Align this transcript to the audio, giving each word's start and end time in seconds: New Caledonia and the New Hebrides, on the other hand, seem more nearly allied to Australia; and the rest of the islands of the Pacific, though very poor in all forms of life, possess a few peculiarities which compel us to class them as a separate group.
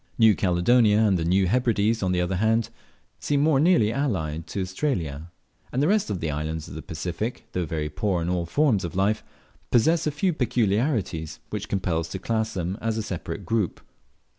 New 0.17 0.33
Caledonia 0.33 0.97
and 0.97 1.15
the 1.19 1.23
New 1.23 1.45
Hebrides, 1.45 2.01
on 2.01 2.11
the 2.11 2.21
other 2.21 2.37
hand, 2.37 2.69
seem 3.19 3.39
more 3.41 3.59
nearly 3.59 3.93
allied 3.93 4.47
to 4.47 4.59
Australia; 4.59 5.29
and 5.71 5.79
the 5.79 5.87
rest 5.87 6.09
of 6.09 6.19
the 6.21 6.31
islands 6.31 6.67
of 6.67 6.73
the 6.73 6.81
Pacific, 6.81 7.45
though 7.51 7.67
very 7.67 7.87
poor 7.87 8.19
in 8.23 8.27
all 8.27 8.47
forms 8.47 8.83
of 8.83 8.95
life, 8.95 9.23
possess 9.69 10.07
a 10.07 10.11
few 10.11 10.33
peculiarities 10.33 11.37
which 11.51 11.69
compel 11.69 11.99
us 11.99 12.07
to 12.07 12.17
class 12.17 12.55
them 12.55 12.79
as 12.81 12.97
a 12.97 13.03
separate 13.03 13.45
group. 13.45 13.79